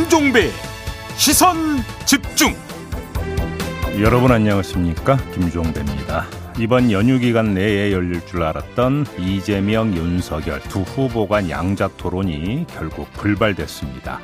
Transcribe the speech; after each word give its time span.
김종배 0.00 0.48
시선 1.18 1.56
집중 2.06 2.54
여러분 4.00 4.32
안녕하십니까 4.32 5.18
김종배입니다. 5.34 6.26
이번 6.58 6.90
연휴 6.90 7.18
기간 7.18 7.52
내에 7.52 7.92
열릴 7.92 8.24
줄 8.24 8.42
알았던 8.42 9.04
이재명, 9.18 9.94
윤석열 9.94 10.60
두 10.62 10.80
후보 10.80 11.28
간 11.28 11.50
양자 11.50 11.90
토론이 11.98 12.64
결국 12.70 13.12
불발됐습니다. 13.12 14.20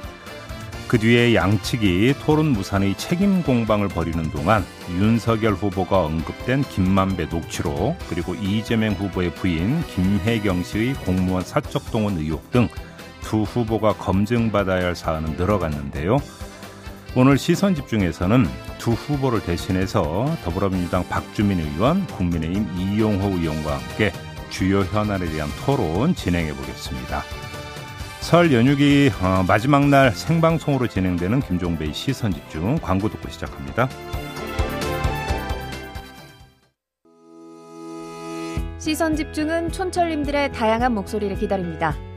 그 0.89 0.99
뒤에 0.99 1.35
양측이 1.35 2.15
토론 2.25 2.47
무산의 2.53 2.97
책임 2.97 3.43
공방을 3.43 3.89
벌이는 3.89 4.31
동안 4.31 4.65
윤석열 4.99 5.53
후보가 5.53 6.05
언급된 6.05 6.63
김만배 6.63 7.27
녹취록 7.27 7.99
그리고 8.09 8.35
이재명 8.35 8.95
후보의 8.95 9.35
부인 9.35 9.85
김혜경 9.89 10.63
씨의 10.63 10.95
공무원 10.95 11.45
사적 11.45 11.91
동원 11.91 12.17
의혹 12.17 12.51
등 12.51 12.67
두 13.27 13.43
후보가 13.43 13.95
검증받아야 13.95 14.87
할 14.87 14.95
사안은 14.95 15.37
늘어갔는데요. 15.37 16.19
오늘 17.17 17.39
시선 17.39 17.75
집중에서는 17.75 18.47
두 18.79 18.93
후보를 18.93 19.43
대신해서 19.43 20.27
더불어민주당 20.45 21.09
박주민 21.09 21.59
의원, 21.59 22.07
국민의힘 22.07 22.69
이용호 22.79 23.39
의원과 23.39 23.79
함께 23.79 24.13
주요 24.49 24.83
현안에 24.83 25.27
대한 25.27 25.49
토론 25.65 26.15
진행해 26.15 26.55
보겠습니다. 26.55 27.23
설 28.21 28.53
연휴기 28.53 29.11
어, 29.21 29.45
마지막 29.47 29.89
날 29.89 30.13
생방송으로 30.13 30.87
진행되는 30.87 31.41
김종배의 31.41 31.95
시선 31.95 32.33
집중 32.33 32.77
광고 32.79 33.09
듣고 33.09 33.29
시작합니다. 33.29 33.89
시선 38.79 39.17
집중은 39.17 39.73
촌철님들의 39.73 40.53
다양한 40.53 40.95
목소리를 40.95 41.37
기다립니다. 41.39 41.97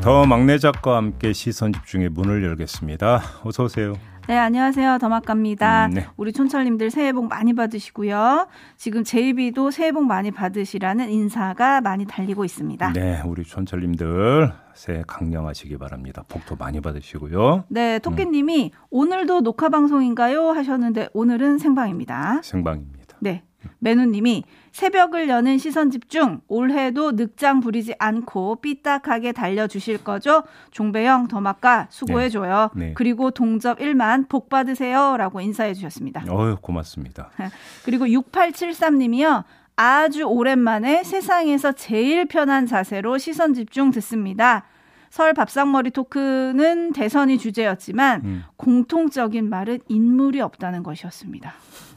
더 0.00 0.24
막내 0.24 0.58
작가와 0.58 0.98
함께 0.98 1.32
시선 1.32 1.72
집중의 1.72 2.10
문을 2.10 2.44
열겠습니다. 2.44 3.20
어서 3.44 3.64
오세요. 3.64 3.94
네, 4.28 4.36
안녕하세요. 4.36 4.98
더마카입니다. 4.98 5.86
음, 5.86 5.90
네. 5.90 6.06
우리 6.16 6.32
촌철님들 6.32 6.90
새해 6.90 7.12
복 7.12 7.28
많이 7.28 7.54
받으시고요. 7.54 8.48
지금 8.76 9.04
제이비도 9.04 9.70
새해 9.70 9.92
복 9.92 10.04
많이 10.04 10.30
받으시라는 10.30 11.10
인사가 11.10 11.80
많이 11.80 12.06
달리고 12.06 12.44
있습니다. 12.44 12.92
네, 12.92 13.22
우리 13.24 13.44
촌철님들 13.44 14.52
새해 14.74 15.02
강령하시기 15.06 15.76
바랍니다. 15.78 16.24
복도 16.28 16.56
많이 16.56 16.80
받으시고요. 16.80 17.64
네, 17.68 17.98
토끼님이 18.00 18.72
오늘도 18.90 19.42
녹화 19.42 19.68
방송인가요? 19.68 20.50
하셨는데 20.50 21.08
오늘은 21.14 21.58
생방입니다. 21.58 22.40
생방입니다. 22.42 23.16
네. 23.20 23.44
매누님이 23.78 24.44
새벽을 24.72 25.28
여는 25.28 25.58
시선 25.58 25.90
집중 25.90 26.40
올해도 26.48 27.12
늑장 27.12 27.60
부리지 27.60 27.94
않고 27.98 28.56
삐딱하게 28.56 29.32
달려주실 29.32 30.04
거죠? 30.04 30.42
종배형 30.70 31.28
더마까 31.28 31.86
수고해줘요. 31.90 32.70
네. 32.74 32.86
네. 32.86 32.94
그리고 32.94 33.30
동접 33.30 33.78
1만 33.78 34.28
복 34.28 34.48
받으세요 34.48 35.16
라고 35.16 35.40
인사해 35.40 35.74
주셨습니다. 35.74 36.24
어유 36.28 36.56
고맙습니다. 36.60 37.30
그리고 37.84 38.06
6873님이요. 38.06 39.44
아주 39.76 40.24
오랜만에 40.24 41.04
세상에서 41.04 41.72
제일 41.72 42.24
편한 42.26 42.66
자세로 42.66 43.18
시선 43.18 43.52
집중 43.52 43.90
듣습니다. 43.90 44.64
설 45.10 45.32
밥상머리 45.34 45.90
토크는 45.90 46.92
대선이 46.92 47.38
주제였지만 47.38 48.20
음. 48.24 48.44
공통적인 48.56 49.48
말은 49.48 49.80
인물이 49.88 50.40
없다는 50.40 50.82
것이었습니다. 50.82 51.54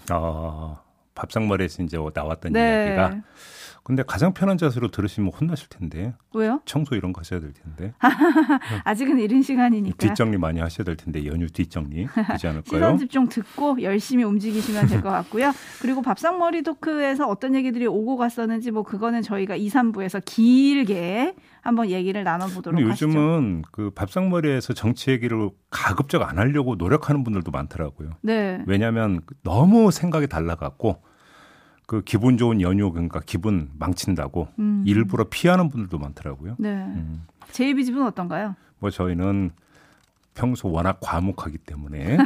아, 0.09 0.77
밥상머리에서 1.19 1.83
이제 1.83 1.97
나왔던 2.13 2.53
네. 2.53 2.85
이야기가. 2.95 3.21
근데 3.83 4.03
가장 4.03 4.33
편한 4.33 4.55
자세로 4.57 4.91
들으시면 4.91 5.31
혼나실 5.31 5.67
텐데. 5.69 6.13
왜요? 6.35 6.61
청소 6.65 6.93
이런 6.95 7.11
거 7.11 7.21
하셔야 7.21 7.39
될 7.39 7.53
텐데. 7.53 7.93
아직은 8.83 9.17
이른 9.19 9.41
시간이니까. 9.41 9.97
뒷정리 9.97 10.37
많이 10.37 10.59
하셔야 10.59 10.85
될 10.85 10.95
텐데 10.95 11.25
연휴 11.25 11.47
뒷정리 11.49 12.07
되지 12.27 12.47
않을까요? 12.47 12.61
시선 12.69 12.97
집중 12.99 13.27
듣고 13.29 13.81
열심히 13.81 14.23
움직이시면 14.25 14.87
될 14.87 15.01
것 15.01 15.09
같고요. 15.09 15.53
그리고 15.81 16.03
밥상머리 16.03 16.61
토크에서 16.61 17.25
어떤 17.27 17.55
얘기들이 17.55 17.87
오고 17.87 18.17
갔었는지 18.17 18.69
뭐 18.69 18.83
그거는 18.83 19.23
저희가 19.23 19.55
2, 19.55 19.69
3부에서 19.69 20.21
길게 20.23 21.33
한번 21.61 21.89
얘기를 21.89 22.23
나눠보도록 22.23 22.77
근데 22.77 22.91
하시죠. 22.91 23.07
요즘은 23.07 23.63
그 23.71 23.89
밥상머리에서 23.95 24.73
정치 24.73 25.09
얘기를 25.09 25.49
가급적 25.71 26.21
안 26.29 26.37
하려고 26.37 26.75
노력하는 26.75 27.23
분들도 27.23 27.49
많더라고요. 27.49 28.11
네. 28.21 28.61
왜냐하면 28.67 29.21
너무 29.43 29.89
생각이 29.89 30.27
달라갖고 30.27 31.01
그 31.89 32.03
기분 32.03 32.37
좋은 32.37 32.61
연휴 32.61 32.91
그러니까 32.91 33.19
기분 33.25 33.71
망친다고 33.79 34.47
음. 34.59 34.83
일부러 34.85 35.23
피하는 35.27 35.69
분들도 35.69 35.97
많더라고요. 35.97 36.55
네. 36.59 36.69
음. 36.69 37.23
제이비 37.51 37.83
집은 37.83 38.05
어떤가요? 38.05 38.55
뭐 38.77 38.91
저희는 38.91 39.49
평소 40.39 40.71
워낙 40.71 40.99
과묵하기 41.01 41.57
때문에 41.57 42.17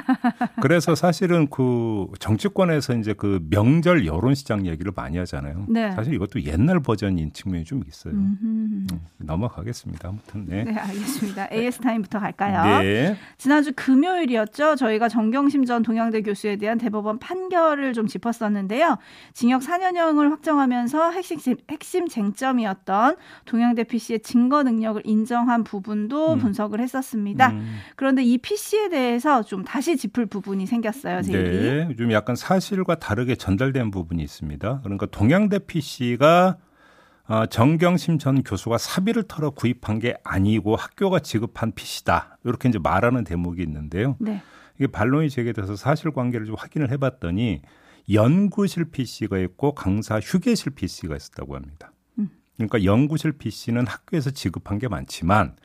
그래서 0.62 0.94
사실은 0.94 1.48
그 1.50 2.06
정치권에서 2.20 2.94
이제 2.98 3.14
그 3.14 3.44
명절 3.50 4.06
여론 4.06 4.36
시장 4.36 4.68
얘기를 4.68 4.92
많이 4.96 5.18
하잖아요. 5.18 5.66
네. 5.68 5.92
사실 5.94 6.14
이것도 6.14 6.44
옛날 6.44 6.80
버전인 6.80 7.34
측면이 7.34 7.66
좀 7.66 7.82
있어요. 7.88 8.14
음, 8.14 8.88
넘어가겠습니다. 9.18 10.10
아무튼 10.10 10.46
네. 10.46 10.64
네, 10.64 10.76
알겠습니다. 10.76 11.48
AS 11.52 11.80
타임부터 11.80 12.20
갈까요? 12.20 12.84
네. 12.84 13.18
지난주 13.40 13.74
금요일이었죠. 13.76 14.76
저희가 14.76 15.10
정경심 15.10 15.66
전 15.66 15.82
동양대 15.82 16.22
교수에 16.22 16.58
대한 16.58 16.78
대법원 16.78 17.18
판결을 17.18 17.94
좀 17.94 18.06
짚었었는데요. 18.06 19.00
징역 19.34 19.64
4년형을 19.64 20.30
확정하면서 20.30 21.12
핵심, 21.14 21.58
핵심 21.72 22.08
쟁점이었던 22.08 23.16
동양대 23.46 23.86
PC의 23.86 24.20
증거 24.20 24.62
능력을 24.62 25.02
인정한 25.04 25.64
부분도 25.64 26.34
음. 26.34 26.40
분석을 26.40 26.80
했었습니다. 26.80 27.50
음, 27.50 27.78
그런데 28.04 28.22
이 28.22 28.38
PC에 28.38 28.90
대해서 28.90 29.44
좀 29.44 29.64
다시 29.64 29.96
짚을 29.96 30.26
부분이 30.26 30.66
생겼어요, 30.66 31.22
제일이. 31.22 31.88
네, 31.88 31.96
좀 31.96 32.12
약간 32.12 32.36
사실과 32.36 32.96
다르게 32.96 33.36
전달된 33.36 33.92
부분이 33.92 34.22
있습니다. 34.22 34.82
그러니까 34.84 35.06
동양대 35.06 35.60
PC가 35.60 36.58
어, 37.30 37.46
정경심 37.46 38.20
전 38.20 38.44
교수가 38.44 38.78
사비를 38.78 39.24
털어 39.24 39.52
구입한 39.52 40.00
게 40.00 40.18
아니고 40.26 40.76
학교가 40.76 41.20
지급한 41.20 41.72
PC다. 41.72 42.40
이렇게 42.44 42.68
이제 42.68 42.78
말하는 42.78 43.24
대목이 43.24 43.64
있는데요. 43.64 44.18
네. 44.20 44.42
이게 44.76 44.88
반론이 44.88 45.30
제기돼서 45.30 45.78
사실관계를 45.78 46.46
좀 46.46 46.58
확인을 46.60 46.92
해봤더니 46.92 47.62
연구실 48.12 48.92
PC가 48.92 49.38
있고 49.38 49.76
강사 49.76 50.20
휴게실 50.20 50.74
PC가 50.74 51.16
있었다고 51.16 51.56
합니다. 51.56 51.94
음. 52.20 52.30
그러니까 52.58 52.84
연구실 52.84 53.38
PC는 53.38 53.88
학교에서 53.88 54.32
지급한 54.32 54.78
게 54.78 54.90
많지만 54.90 55.56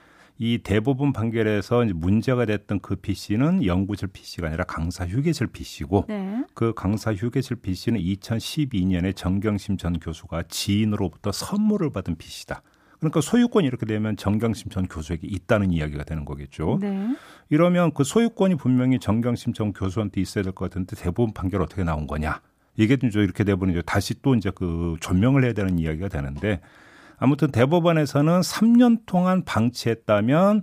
이 0.41 0.59
대부분 0.59 1.13
판결에서 1.13 1.85
문제가 1.95 2.45
됐던 2.47 2.79
그 2.81 2.95
PC는 2.97 3.65
연구실 3.67 4.09
PC가 4.09 4.47
아니라 4.47 4.63
강사 4.65 5.05
휴게실 5.05 5.49
PC고 5.49 6.05
네. 6.09 6.45
그 6.55 6.73
강사 6.75 7.13
휴게실 7.13 7.57
PC는 7.57 8.01
2012년에 8.01 9.17
정경심 9.17 9.77
전 9.79 9.99
교수가 9.99 10.45
지인으로부터 10.49 11.33
선물을 11.33 11.91
받은 11.91 12.17
PC다. 12.17 12.63
그러니까 13.01 13.21
소유권이 13.21 13.67
이렇게 13.67 13.87
되면 13.87 14.17
정경심 14.17 14.71
전 14.71 14.87
교수에게 14.87 15.27
있다는 15.29 15.73
이야기가 15.73 16.05
되는 16.05 16.25
거겠죠. 16.25 16.79
네. 16.81 17.17
이러면 17.49 17.93
그 17.93 18.05
소유권이 18.05 18.57
분명히 18.57 18.99
정경심 19.01 19.53
전 19.55 19.73
교수한테 19.73 20.21
있어야 20.21 20.45
될 20.45 20.53
것 20.53 20.71
같은데 20.71 20.95
대부분 20.97 21.33
판결 21.33 21.63
어떻게 21.63 21.83
나온 21.85 22.07
거냐? 22.07 22.41
이게 22.77 22.97
좀 22.97 23.11
이렇게 23.23 23.43
돼버리면 23.43 23.77
이제 23.77 23.83
다시 23.85 24.21
또 24.23 24.37
이제 24.37 24.51
그 24.55 24.97
조명을 25.01 25.45
해야 25.45 25.53
되는 25.53 25.79
이야기가 25.81 26.09
되는데 26.09 26.61
아무튼 27.19 27.51
대법원에서는 27.51 28.41
3년 28.41 29.01
동안 29.07 29.45
방치했다면 29.45 30.63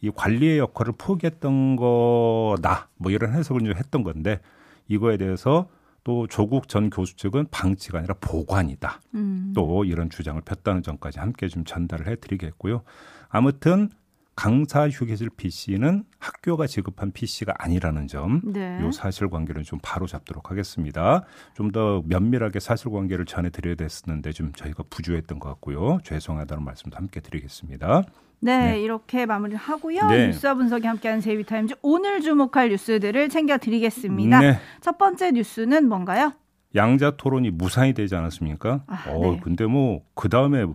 이 0.00 0.10
관리의 0.14 0.58
역할을 0.58 0.94
포기했던 0.98 1.76
거다. 1.76 2.88
뭐 2.96 3.10
이런 3.10 3.32
해석을 3.32 3.62
이제 3.62 3.72
했던 3.74 4.02
건데 4.02 4.40
이거에 4.86 5.16
대해서 5.16 5.68
또 6.04 6.26
조국 6.26 6.68
전 6.68 6.90
교수 6.90 7.16
측은 7.16 7.46
방치가 7.50 7.98
아니라 7.98 8.14
보관이다. 8.20 9.00
음. 9.14 9.52
또 9.54 9.84
이런 9.84 10.10
주장을 10.10 10.40
폈다는 10.42 10.82
점까지 10.82 11.18
함께 11.18 11.48
좀 11.48 11.64
전달을 11.64 12.06
해드리겠고요. 12.08 12.82
아무튼 13.30 13.88
강사 14.36 14.88
휴게실 14.88 15.30
PC는 15.36 16.04
학교가 16.18 16.66
지급한 16.66 17.12
PC가 17.12 17.54
아니라는 17.58 18.08
점, 18.08 18.40
네. 18.44 18.80
요 18.80 18.90
사실관계를 18.90 19.62
좀 19.64 19.78
바로 19.82 20.06
잡도록 20.06 20.50
하겠습니다. 20.50 21.24
좀 21.54 21.70
더 21.72 22.02
면밀하게 22.06 22.60
사실관계를 22.60 23.24
전해드려야 23.26 23.74
됐었는데 23.76 24.32
좀 24.32 24.52
저희가 24.52 24.84
부주했던 24.90 25.38
것 25.38 25.48
같고요. 25.50 25.98
죄송하다는 26.04 26.64
말씀도 26.64 26.96
함께 26.96 27.20
드리겠습니다. 27.20 28.02
네, 28.40 28.72
네. 28.72 28.80
이렇게 28.82 29.24
마무리를 29.26 29.58
하고요. 29.58 30.06
네. 30.08 30.26
뉴스와 30.28 30.54
분석이 30.54 30.86
함께하는 30.86 31.20
제이비타임즈 31.22 31.76
오늘 31.82 32.20
주목할 32.20 32.68
뉴스들을 32.70 33.28
챙겨드리겠습니다. 33.28 34.40
네. 34.40 34.58
첫 34.80 34.98
번째 34.98 35.30
뉴스는 35.32 35.88
뭔가요? 35.88 36.32
양자 36.76 37.12
토론이 37.16 37.50
무산이 37.52 37.92
되지 37.94 38.14
않았습니까? 38.16 38.84
아, 38.86 39.04
어, 39.08 39.32
네. 39.32 39.40
근데 39.42 39.64
뭐 39.66 40.02
그 40.14 40.28
다음에 40.28 40.66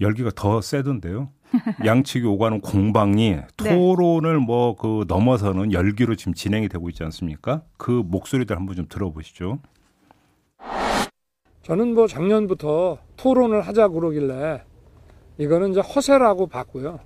열기가 0.00 0.30
더 0.34 0.60
세던데요. 0.60 1.30
양측이 1.84 2.26
오가는 2.26 2.60
공방이 2.60 3.30
네. 3.32 3.46
토론을 3.56 4.38
뭐그 4.40 5.04
넘어서는 5.08 5.72
열기로 5.72 6.14
지금 6.14 6.34
진행이 6.34 6.68
되고 6.68 6.88
있지 6.88 7.02
않습니까? 7.04 7.62
그 7.76 7.90
목소리들 8.06 8.56
한번 8.56 8.76
좀 8.76 8.86
들어보시죠. 8.88 9.58
저는 11.62 11.94
뭐 11.94 12.06
작년부터 12.06 12.98
토론을 13.16 13.60
하자 13.62 13.88
그러길래 13.88 14.62
이거는 15.38 15.72
이제 15.72 15.80
허세라고 15.80 16.46
봤고요. 16.46 16.98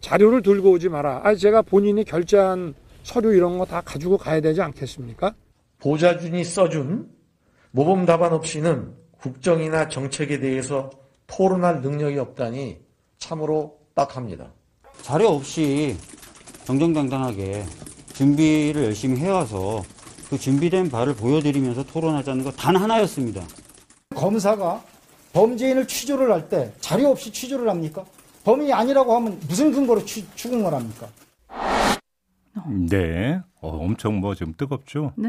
자료를 0.00 0.42
들고 0.42 0.70
오지 0.72 0.88
마라. 0.88 1.20
아 1.24 1.34
제가 1.34 1.62
본인이 1.62 2.04
결제한 2.04 2.74
서류 3.02 3.34
이런 3.34 3.58
거 3.58 3.64
다 3.64 3.80
가지고 3.80 4.16
가야 4.18 4.40
되지 4.40 4.60
않겠습니까? 4.62 5.34
보좌진이 5.78 6.44
써준 6.44 7.08
모범 7.72 8.04
답안 8.06 8.32
없이는 8.32 8.92
국정이나 9.18 9.88
정책에 9.88 10.38
대해서 10.40 10.90
토론할 11.26 11.80
능력이 11.80 12.18
없다니 12.18 12.78
참으로 13.26 13.78
딱합니다. 13.94 14.48
자료 15.02 15.28
없이 15.28 15.96
정정당당하게 16.64 17.64
준비를 18.14 18.84
열심히 18.84 19.20
해와서 19.20 19.82
그 20.28 20.38
준비된 20.38 20.90
바를 20.90 21.14
보여드리면서 21.14 21.84
토론하자는 21.84 22.42
거단 22.44 22.74
하나였습니다. 22.76 23.42
검사가 24.16 24.82
범죄인을 25.32 25.86
취조를 25.86 26.32
할 26.32 26.48
때 26.48 26.72
자료 26.80 27.10
없이 27.10 27.32
취조를 27.32 27.68
합니까? 27.68 28.04
범인이 28.44 28.72
아니라고 28.72 29.14
하면 29.16 29.38
무슨 29.48 29.70
근거로 29.72 30.04
취, 30.04 30.26
추궁을 30.34 30.74
합니까? 30.74 31.08
네. 32.68 33.40
어, 33.60 33.68
엄청 33.68 34.16
뭐좀 34.16 34.54
뜨겁죠. 34.58 35.12
네. 35.16 35.28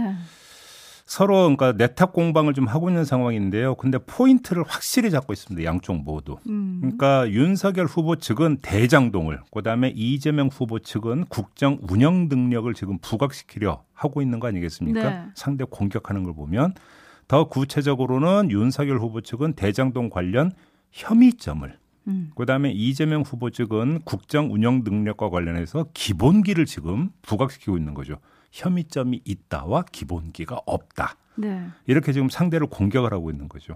서로 1.14 1.44
그러니까 1.44 1.74
내탁 1.74 2.12
공방을 2.12 2.56
좀 2.56 2.66
하고 2.66 2.90
있는 2.90 3.06
상황인데요. 3.06 3.76
근데 3.76 4.00
포인트를 4.00 4.64
확실히 4.66 5.12
잡고 5.12 5.32
있습니다. 5.32 5.64
양쪽 5.64 5.98
모두. 5.98 6.38
음. 6.50 6.80
그러니까 6.82 7.30
윤석열 7.30 7.86
후보 7.86 8.16
측은 8.16 8.58
대장동을, 8.64 9.42
그다음에 9.52 9.94
이재명 9.96 10.48
후보 10.48 10.80
측은 10.80 11.26
국정 11.26 11.78
운영 11.88 12.30
능력을 12.30 12.74
지금 12.74 12.98
부각시키려 12.98 13.84
하고 13.94 14.24
있는 14.24 14.40
거 14.40 14.48
아니겠습니까? 14.48 15.08
네. 15.08 15.24
상대 15.36 15.66
공격하는 15.70 16.24
걸 16.24 16.34
보면 16.34 16.74
더 17.28 17.48
구체적으로는 17.48 18.50
윤석열 18.50 18.98
후보 18.98 19.22
측은 19.22 19.54
대장동 19.54 20.10
관련 20.10 20.52
혐의점을 20.92 21.78
음. 22.08 22.32
그다음에 22.36 22.72
이재명 22.72 23.22
후보 23.22 23.50
측은 23.50 24.02
국정 24.04 24.54
운영 24.54 24.82
능력과 24.84 25.30
관련해서 25.30 25.88
기본기를 25.94 26.66
지금 26.66 27.12
부각시키고 27.22 27.78
있는 27.78 27.94
거죠. 27.94 28.18
혐의점이 28.52 29.22
있다와 29.26 29.86
기본기가 29.92 30.62
없다. 30.66 31.16
네. 31.36 31.68
이렇게 31.88 32.14
지금 32.14 32.30
상대를 32.30 32.68
공격을 32.68 33.12
하고 33.14 33.32
있는 33.32 33.50
거죠. 33.50 33.76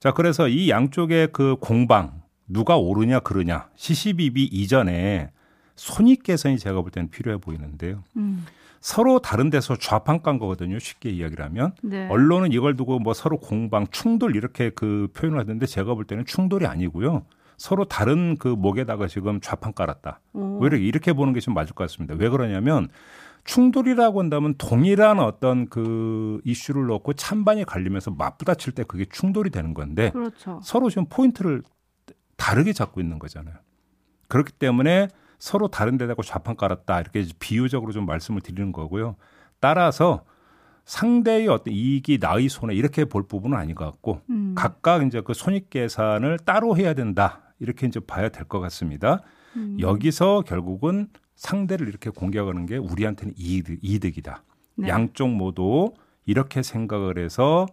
자, 0.00 0.12
그래서 0.12 0.48
이 0.48 0.70
양쪽의 0.70 1.28
그 1.32 1.56
공방 1.60 2.22
누가 2.48 2.76
옳으냐 2.76 3.20
그르냐 3.20 3.68
시시비비 3.76 4.44
이전에 4.44 5.30
손익 5.76 6.22
개선이 6.22 6.58
제가 6.58 6.82
볼 6.82 6.90
때는 6.90 7.10
필요해 7.10 7.38
보이는데요. 7.38 8.02
음. 8.16 8.44
서로 8.82 9.20
다른 9.20 9.48
데서 9.48 9.76
좌판 9.76 10.22
깐 10.22 10.38
거거든요. 10.40 10.78
쉽게 10.80 11.08
이야기를 11.08 11.44
하면 11.46 11.72
네. 11.82 12.08
언론은 12.08 12.52
이걸 12.52 12.76
두고 12.76 12.98
뭐 12.98 13.14
서로 13.14 13.38
공방 13.38 13.86
충돌 13.92 14.34
이렇게 14.34 14.70
그 14.70 15.08
표현을 15.14 15.38
하던데 15.38 15.66
제가 15.66 15.94
볼 15.94 16.04
때는 16.04 16.24
충돌이 16.26 16.66
아니고요. 16.66 17.24
서로 17.56 17.84
다른 17.84 18.36
그 18.36 18.48
목에다가 18.48 19.06
지금 19.06 19.40
좌판 19.40 19.72
깔았다. 19.74 20.20
오. 20.34 20.58
오히려 20.60 20.76
이렇게 20.78 21.12
보는 21.12 21.32
게 21.32 21.38
좀 21.38 21.54
맞을 21.54 21.74
것 21.74 21.84
같습니다. 21.84 22.16
왜 22.18 22.28
그러냐면 22.28 22.88
충돌이라고 23.44 24.18
한다면 24.20 24.54
동일한 24.58 25.20
어떤 25.20 25.68
그 25.68 26.40
이슈를 26.44 26.86
놓고 26.86 27.12
찬반이 27.12 27.64
갈리면서 27.64 28.10
맞부딪힐 28.10 28.72
때 28.74 28.82
그게 28.82 29.04
충돌이 29.04 29.50
되는 29.50 29.74
건데 29.74 30.10
그렇죠. 30.10 30.58
서로 30.62 30.90
지금 30.90 31.06
포인트를 31.08 31.62
다르게 32.36 32.72
잡고 32.72 33.00
있는 33.00 33.20
거잖아요. 33.20 33.54
그렇기 34.26 34.52
때문에 34.54 35.06
서로 35.42 35.66
다른 35.66 35.98
데다가 35.98 36.22
좌판 36.22 36.54
깔았다 36.54 37.00
이렇게 37.00 37.26
비유적으로 37.40 37.90
좀 37.90 38.06
말씀을 38.06 38.40
드리는 38.42 38.70
거고요. 38.70 39.16
따라서 39.58 40.22
상대의 40.84 41.48
어떤 41.48 41.74
이익이 41.74 42.18
나의 42.20 42.48
손에 42.48 42.76
이렇게 42.76 43.04
볼 43.04 43.26
부분은 43.26 43.58
아닌 43.58 43.74
것 43.74 43.84
같고 43.84 44.20
음. 44.30 44.54
각각 44.56 45.04
이제 45.04 45.20
그 45.20 45.34
손익 45.34 45.68
계산을 45.68 46.38
따로 46.44 46.76
해야 46.76 46.94
된다 46.94 47.40
이렇게 47.58 47.88
이제 47.88 47.98
봐야 47.98 48.28
될 48.28 48.44
것 48.44 48.60
같습니다. 48.60 49.20
음. 49.56 49.78
여기서 49.80 50.42
결국은 50.46 51.08
상대를 51.34 51.88
이렇게 51.88 52.10
공격하는 52.10 52.66
게 52.66 52.76
우리한테는 52.76 53.34
이득, 53.36 53.80
이득이다. 53.82 54.44
네. 54.76 54.88
양쪽 54.88 55.28
모두 55.28 55.92
이렇게 56.24 56.62
생각을 56.62 57.18
해서 57.18 57.66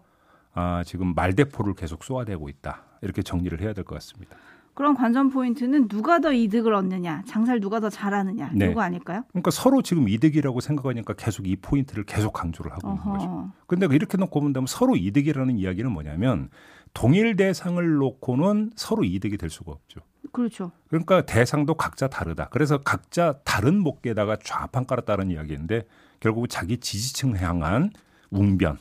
아, 0.56 0.84
지금 0.88 1.14
말대포를 1.14 1.76
계속 1.76 2.04
쏘아대고 2.04 2.50
있다. 2.50 2.84
이렇게 3.04 3.22
정리를 3.22 3.62
해야 3.62 3.74
될 3.74 3.84
것 3.84 3.94
같습니다. 3.94 4.36
그럼 4.80 4.96
관전 4.96 5.30
포인트는 5.30 5.90
누가 5.90 6.22
더 6.22 6.32
이득을 6.32 6.74
얻느냐, 6.74 7.24
장사를 7.28 7.60
누가 7.60 7.82
더 7.82 7.90
잘하느냐 7.90 8.52
네. 8.54 8.72
이거 8.72 8.80
아닐까요? 8.80 9.26
그러니까 9.28 9.52
서로 9.52 9.82
지금 9.82 10.08
이득이라고 10.08 10.62
생각하니까 10.62 11.16
계속 11.16 11.50
이 11.50 11.58
포인트를 11.58 12.06
계속 12.06 12.32
강조를 12.32 12.72
하고 12.72 12.88
있는 12.88 13.04
거죠. 13.04 13.26
어허. 13.26 13.52
근데 13.68 13.88
이렇게 13.92 14.18
놓고 14.18 14.40
본다면 14.40 14.68
서로 14.68 14.96
이득이라는 14.96 15.58
이야기는 15.58 15.92
뭐냐면 15.92 16.50
동일 16.94 17.36
대상을 17.36 17.94
놓고는 17.96 18.72
서로 18.78 19.04
이득이 19.04 19.36
될 19.36 19.50
수가 19.50 19.74
없죠. 19.74 20.00
그렇죠. 20.32 20.72
그러니까 20.88 21.26
대상도 21.26 21.74
각자 21.74 22.08
다르다. 22.08 22.48
그래서 22.50 22.78
각자 22.78 23.36
다른 23.44 23.82
목에다가 23.82 24.38
좌판 24.42 24.86
깔았다는 24.86 25.30
이야기인데 25.32 25.88
결국 26.22 26.48
자기 26.48 26.78
지지층 26.78 27.36
향한 27.36 27.90
웅변 28.32 28.78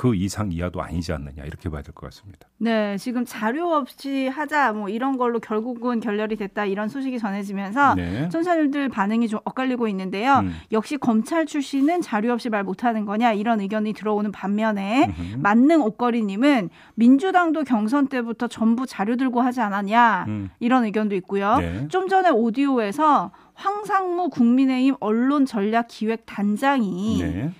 그 0.00 0.14
이상 0.14 0.50
이하도 0.50 0.80
아니지 0.80 1.12
않느냐 1.12 1.44
이렇게 1.44 1.68
봐야 1.68 1.82
될 1.82 1.92
것 1.92 2.06
같습니다. 2.06 2.48
네, 2.56 2.96
지금 2.96 3.26
자료 3.26 3.74
없이 3.74 4.28
하자 4.28 4.72
뭐 4.72 4.88
이런 4.88 5.18
걸로 5.18 5.40
결국은 5.40 6.00
결렬이 6.00 6.36
됐다 6.36 6.64
이런 6.64 6.88
소식이 6.88 7.18
전해지면서 7.18 7.96
네. 7.96 8.30
청취자들 8.30 8.88
반응이 8.88 9.28
좀 9.28 9.40
엇갈리고 9.44 9.88
있는데요. 9.88 10.38
음. 10.38 10.54
역시 10.72 10.96
검찰 10.96 11.44
출신은 11.44 12.00
자료 12.00 12.32
없이 12.32 12.48
말 12.48 12.64
못하는 12.64 13.04
거냐 13.04 13.34
이런 13.34 13.60
의견이 13.60 13.92
들어오는 13.92 14.32
반면에 14.32 15.08
음흠. 15.18 15.36
만능 15.42 15.82
옷걸이님은 15.82 16.70
민주당도 16.94 17.64
경선 17.64 18.08
때부터 18.08 18.48
전부 18.48 18.86
자료 18.86 19.16
들고 19.16 19.42
하지 19.42 19.60
않았냐 19.60 20.24
음. 20.28 20.50
이런 20.60 20.84
의견도 20.84 21.14
있고요. 21.16 21.58
네. 21.58 21.88
좀 21.88 22.08
전에 22.08 22.30
오디오에서 22.30 23.32
황상무 23.52 24.30
국민의힘 24.30 24.94
언론 25.00 25.44
전략 25.44 25.88
기획 25.88 26.24
단장이 26.24 27.18
네. 27.20 27.50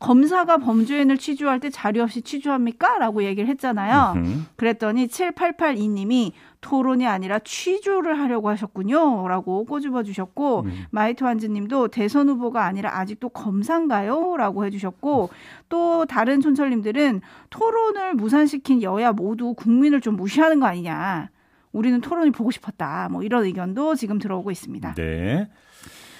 검사가 0.00 0.56
범죄인을 0.56 1.18
취조할 1.18 1.60
때 1.60 1.68
자료 1.68 2.02
없이 2.02 2.22
취조합니까? 2.22 2.98
라고 2.98 3.22
얘기를 3.22 3.48
했잖아요. 3.50 4.14
음흠. 4.16 4.40
그랬더니 4.56 5.06
7882님이 5.06 6.32
토론이 6.62 7.06
아니라 7.06 7.38
취조를 7.38 8.18
하려고 8.18 8.48
하셨군요. 8.48 9.28
라고 9.28 9.66
꼬집어 9.66 10.02
주셨고, 10.02 10.62
음. 10.62 10.86
마이토 10.90 11.26
한즈 11.26 11.46
님도 11.46 11.88
대선 11.88 12.30
후보가 12.30 12.64
아니라 12.64 12.98
아직도 12.98 13.28
검사인가요? 13.28 14.36
라고 14.38 14.64
해주셨고, 14.64 15.28
또 15.68 16.06
다른 16.06 16.40
촌철님들은 16.40 17.20
토론을 17.50 18.14
무산시킨 18.14 18.82
여야 18.82 19.12
모두 19.12 19.52
국민을 19.52 20.00
좀 20.00 20.16
무시하는 20.16 20.60
거 20.60 20.66
아니냐. 20.66 21.28
우리는 21.72 22.00
토론이 22.00 22.30
보고 22.30 22.50
싶었다. 22.50 23.08
뭐 23.10 23.22
이런 23.22 23.44
의견도 23.44 23.94
지금 23.96 24.18
들어오고 24.18 24.50
있습니다. 24.50 24.94
네. 24.94 25.48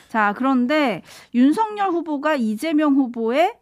자, 0.08 0.34
그런데 0.36 1.02
윤석열 1.34 1.90
후보가 1.90 2.34
이재명 2.34 2.94
후보의 2.94 3.54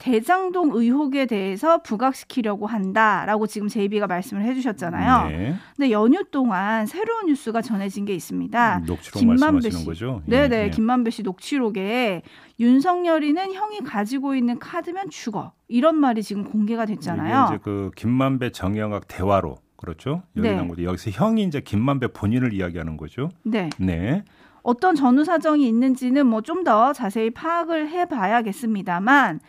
대장동 0.00 0.70
의혹에 0.74 1.26
대해서 1.26 1.82
부각시키려고 1.82 2.66
한다라고 2.66 3.46
지금 3.46 3.68
제이비가 3.68 4.06
말씀을 4.06 4.42
해주셨잖아요. 4.44 5.28
네. 5.28 5.54
근데 5.76 5.90
연휴 5.90 6.24
동안 6.30 6.86
새로운 6.86 7.26
뉴스가 7.26 7.60
전해진 7.62 8.06
게 8.06 8.14
있습니다. 8.14 8.78
음, 8.78 8.84
녹취록 8.86 9.20
김만배 9.20 9.38
말씀하시는 9.52 9.78
씨. 9.78 9.84
거죠? 9.86 10.22
예, 10.28 10.30
네네, 10.30 10.64
예. 10.64 10.70
김만배 10.70 11.10
씨 11.10 11.22
녹취록에 11.22 12.22
윤석열이는 12.58 13.52
형이 13.52 13.80
가지고 13.80 14.34
있는 14.34 14.58
카드면 14.58 15.10
죽어 15.10 15.52
이런 15.68 15.96
말이 15.96 16.22
지금 16.22 16.44
공개가 16.44 16.86
됐잖아요. 16.86 17.46
이제 17.50 17.58
그 17.62 17.90
김만배 17.94 18.50
정영학 18.52 19.06
대화로 19.06 19.58
그렇죠? 19.76 20.22
여기 20.36 20.48
네. 20.48 20.56
나온 20.56 20.68
거죠. 20.68 20.82
여기서 20.84 21.10
형이 21.10 21.42
이제 21.44 21.60
김만배 21.60 22.08
본인을 22.08 22.52
이야기하는 22.54 22.96
거죠. 22.96 23.28
네, 23.44 23.68
네. 23.78 24.24
어떤 24.62 24.94
전후 24.94 25.24
사정이 25.24 25.66
있는지는 25.68 26.26
뭐 26.26 26.42
좀 26.42 26.64
더 26.64 26.92
자세히 26.92 27.30
파악을 27.30 27.88
해봐야겠습니다만 27.88 29.40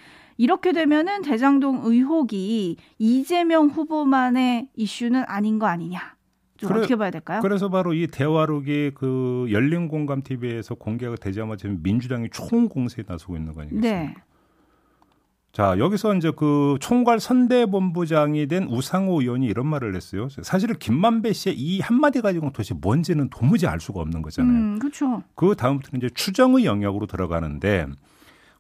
이렇게 0.42 0.72
되면은 0.74 1.22
대장동 1.22 1.82
의혹이 1.84 2.76
이재명 2.98 3.68
후보만의 3.68 4.70
이슈는 4.76 5.24
아닌 5.28 5.60
거 5.60 5.68
아니냐? 5.68 6.00
좀 6.58 6.70
그래- 6.70 6.80
어떻게 6.80 6.96
봐야 6.96 7.12
될까요? 7.12 7.42
그래서 7.44 7.70
바로 7.70 7.94
이 7.94 8.08
대화록이 8.08 8.92
그 8.96 9.46
열린 9.52 9.88
공감 9.88 10.24
TV에서 10.24 10.74
공개가 10.74 11.16
되자마자 11.16 11.68
민주당이 11.68 12.30
총 12.32 12.68
공세에 12.70 13.06
나서고 13.08 13.38
있는 13.38 13.54
거 13.54 13.62
아니겠습니까? 13.62 13.88
네, 13.96 14.16
자, 15.52 15.78
여기서 15.78 16.16
이제 16.16 16.32
그 16.36 16.78
총괄 16.80 17.20
선대본부장이 17.20 18.48
된 18.48 18.64
우상호 18.64 19.22
의원이 19.22 19.46
이런 19.46 19.68
말을 19.68 19.96
했어요. 19.96 20.28
사실은 20.42 20.76
김만배 20.80 21.34
씨의 21.34 21.56
이 21.56 21.82
한마디 21.82 22.20
가지고는 22.22 22.52
도대체 22.52 22.74
뭔지는 22.74 23.30
도무지 23.30 23.68
알 23.68 23.80
수가 23.80 24.00
없는 24.00 24.24
거잖아요. 24.24 24.52
음, 24.58 24.80
그렇죠. 24.80 25.22
그 25.36 25.54
다음부터는 25.56 26.00
이제 26.00 26.10
추정의 26.16 26.66
영역으로 26.66 27.06
들어가는데 27.06 27.86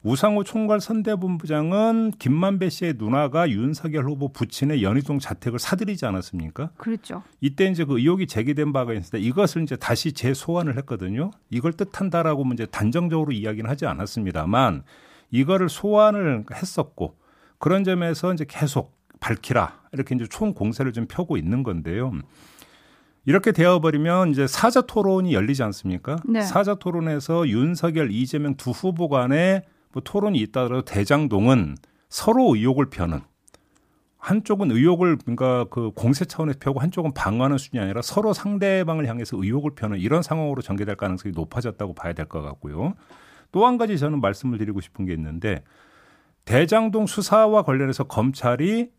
우상호 0.03 0.43
총괄 0.43 0.81
선대본부장은 0.81 2.13
김만배 2.17 2.69
씨의 2.69 2.95
누나가 2.97 3.47
윤석열 3.49 4.05
후보 4.05 4.29
부친의 4.29 4.81
연희동 4.81 5.19
자택을 5.19 5.59
사들이지 5.59 6.05
않았습니까? 6.07 6.71
그랬죠. 6.77 7.21
이때 7.39 7.67
이제 7.67 7.85
그 7.85 7.99
의혹이 7.99 8.25
제기된 8.25 8.73
바가 8.73 8.93
있는데 8.93 9.19
이것을 9.19 9.61
이제 9.61 9.75
다시 9.75 10.11
재소환을 10.13 10.75
했거든요. 10.79 11.29
이걸 11.51 11.73
뜻한다라고 11.73 12.43
이제 12.53 12.65
단정적으로 12.65 13.31
이야기는 13.31 13.69
하지 13.69 13.85
않았습니다만 13.85 14.83
이거를 15.29 15.69
소환을 15.69 16.45
했었고 16.51 17.15
그런 17.59 17.83
점에서 17.83 18.33
이제 18.33 18.43
계속 18.49 18.97
밝히라 19.19 19.81
이렇게 19.93 20.15
이제 20.15 20.25
총 20.27 20.55
공세를 20.55 20.93
좀 20.93 21.05
펴고 21.05 21.37
있는 21.37 21.61
건데요. 21.61 22.11
이렇게 23.25 23.51
되어버리면 23.51 24.31
이제 24.31 24.47
사자 24.47 24.81
토론이 24.81 25.35
열리지 25.35 25.61
않습니까? 25.61 26.15
네. 26.25 26.41
사자 26.41 26.73
토론에서 26.73 27.47
윤석열, 27.47 28.11
이재명 28.11 28.55
두 28.55 28.71
후보 28.71 29.09
간에 29.09 29.61
뭐 29.93 30.01
토론이 30.03 30.39
있다더라도 30.39 30.85
대장동은 30.85 31.75
서로 32.09 32.55
의혹을 32.55 32.89
펴는 32.89 33.21
한쪽은 34.17 34.69
의혹을 34.71 35.17
그러니까 35.17 35.65
그 35.71 35.91
공세 35.95 36.25
차원에서 36.25 36.59
펴고 36.59 36.79
한쪽은 36.79 37.13
방어하는 37.13 37.57
수준이 37.57 37.81
아니라 37.81 38.01
서로 38.03 38.33
상대방을 38.33 39.07
향해서 39.07 39.37
의혹을 39.41 39.71
펴는 39.75 39.97
이런 39.99 40.21
상황으로 40.21 40.61
전개될 40.61 40.95
가능성이 40.95 41.33
높아졌다고 41.33 41.93
봐야 41.95 42.13
될 42.13 42.25
것 42.27 42.41
같고요. 42.41 42.93
또 43.51 43.65
한 43.65 43.77
가지 43.77 43.97
저는 43.97 44.21
말씀을 44.21 44.57
드리고 44.59 44.79
싶은 44.79 45.05
게 45.05 45.13
있는데 45.13 45.63
대장동 46.45 47.07
수사와 47.07 47.63
관련해서 47.63 48.03
검찰이 48.05 48.91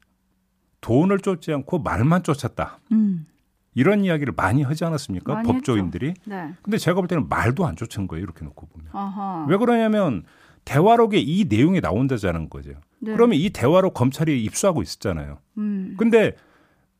돈을 0.80 1.20
쫓지 1.20 1.52
않고 1.52 1.78
말만 1.78 2.22
쫓았다. 2.24 2.80
음. 2.92 3.26
이런 3.74 4.04
이야기를 4.04 4.34
많이 4.36 4.62
하지 4.62 4.84
않았습니까? 4.84 5.34
많이 5.34 5.46
법조인들이. 5.48 6.14
네. 6.26 6.52
근데 6.62 6.76
제가 6.76 6.96
볼 7.00 7.08
때는 7.08 7.28
말도 7.28 7.64
안 7.64 7.76
쫓은 7.76 8.06
거예요. 8.08 8.22
이렇게 8.24 8.44
놓고 8.44 8.66
보면. 8.66 8.88
아하. 8.92 9.46
왜 9.48 9.56
그러냐면 9.56 10.24
대화록에 10.64 11.18
이 11.18 11.46
내용이 11.48 11.80
나온다자는 11.80 12.48
거죠. 12.48 12.72
네. 13.00 13.12
그러면 13.12 13.38
이 13.38 13.50
대화록 13.50 13.94
검찰이 13.94 14.42
입수하고 14.44 14.82
있었잖아요. 14.82 15.38
음. 15.58 15.94
근데 15.98 16.32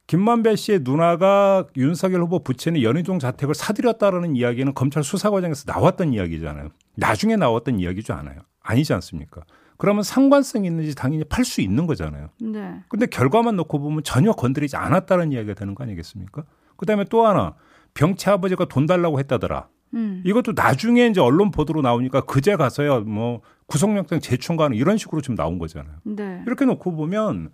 김만배 0.09 0.57
씨의 0.57 0.81
누나가 0.83 1.67
윤석열 1.77 2.23
후보 2.23 2.41
부친의 2.41 2.85
연희동 2.85 3.19
자택을 3.19 3.55
사들였다라는 3.55 4.37
이야기는 4.37 4.75
검찰 4.75 5.05
수사 5.05 5.31
과정에서 5.31 5.65
나왔던 5.67 6.13
이야기잖아요. 6.13 6.71
나중에 6.97 7.37
나왔던 7.37 7.79
이야기죠 7.79 8.13
않아요. 8.15 8.41
아니지 8.61 8.93
않습니까? 8.95 9.43
그러면 9.79 10.03
상관성이 10.03 10.67
있는지 10.69 10.95
당연히 10.95 11.25
팔 11.25 11.45
수 11.45 11.61
있는 11.61 11.87
거잖아요. 11.87 12.29
네. 12.41 12.81
근데 12.89 13.07
결과만 13.07 13.57
놓고 13.57 13.79
보면 13.79 14.03
전혀 14.05 14.33
건드리지 14.33 14.77
않았다는 14.77 15.33
이야기가 15.33 15.55
되는 15.55 15.75
거 15.75 15.83
아니겠습니까? 15.85 16.45
그다음에 16.77 17.05
또 17.05 17.27
하나 17.27 17.55
병채 17.95 18.31
아버지가 18.33 18.67
돈 18.67 18.87
달라고 18.87 19.19
했다더라. 19.19 19.69
음. 19.95 20.23
이것도 20.25 20.53
나중에 20.55 21.07
이제 21.07 21.21
언론 21.21 21.51
보도로 21.51 21.83
나오니까 21.83 22.23
그제 22.23 22.57
가서야 22.57 23.01
뭐 23.01 23.41
구속영장 23.67 24.21
재청구하는 24.21 24.77
이런 24.77 24.97
식으로 24.97 25.21
지금 25.21 25.35
나온 25.37 25.59
거잖아요. 25.59 25.95
네. 26.05 26.43
이렇게 26.47 26.65
놓고 26.65 26.93
보면 26.95 27.51